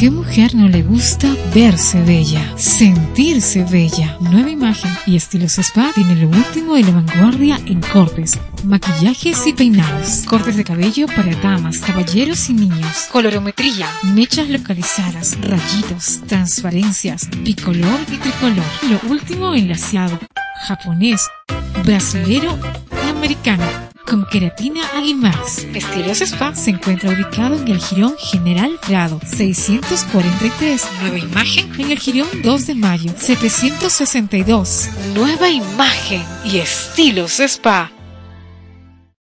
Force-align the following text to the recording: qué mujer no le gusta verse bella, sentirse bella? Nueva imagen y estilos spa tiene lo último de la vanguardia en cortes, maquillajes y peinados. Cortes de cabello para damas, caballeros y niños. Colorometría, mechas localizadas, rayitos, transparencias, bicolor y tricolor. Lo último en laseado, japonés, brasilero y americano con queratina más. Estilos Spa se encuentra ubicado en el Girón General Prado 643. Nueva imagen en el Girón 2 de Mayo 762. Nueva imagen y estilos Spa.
qué 0.00 0.10
mujer 0.10 0.54
no 0.54 0.66
le 0.66 0.82
gusta 0.82 1.28
verse 1.54 2.02
bella, 2.04 2.56
sentirse 2.56 3.64
bella? 3.64 4.16
Nueva 4.18 4.48
imagen 4.48 4.90
y 5.04 5.14
estilos 5.14 5.58
spa 5.58 5.90
tiene 5.94 6.16
lo 6.16 6.28
último 6.28 6.76
de 6.76 6.84
la 6.84 6.92
vanguardia 6.92 7.60
en 7.66 7.82
cortes, 7.82 8.38
maquillajes 8.64 9.46
y 9.46 9.52
peinados. 9.52 10.22
Cortes 10.26 10.56
de 10.56 10.64
cabello 10.64 11.06
para 11.06 11.36
damas, 11.42 11.80
caballeros 11.80 12.48
y 12.48 12.54
niños. 12.54 13.08
Colorometría, 13.12 13.88
mechas 14.14 14.48
localizadas, 14.48 15.36
rayitos, 15.42 16.22
transparencias, 16.26 17.28
bicolor 17.42 18.00
y 18.10 18.16
tricolor. 18.16 18.64
Lo 18.88 19.10
último 19.10 19.54
en 19.54 19.68
laseado, 19.68 20.18
japonés, 20.66 21.28
brasilero 21.84 22.58
y 23.06 23.10
americano 23.10 23.89
con 24.10 24.26
queratina 24.26 24.80
más. 25.14 25.64
Estilos 25.72 26.20
Spa 26.20 26.54
se 26.54 26.70
encuentra 26.70 27.10
ubicado 27.10 27.54
en 27.54 27.68
el 27.68 27.78
Girón 27.80 28.16
General 28.18 28.76
Prado 28.84 29.20
643. 29.24 30.88
Nueva 31.00 31.18
imagen 31.18 31.72
en 31.78 31.92
el 31.92 31.98
Girón 31.98 32.28
2 32.42 32.66
de 32.66 32.74
Mayo 32.74 33.12
762. 33.16 34.88
Nueva 35.14 35.48
imagen 35.48 36.22
y 36.44 36.58
estilos 36.58 37.38
Spa. 37.38 37.92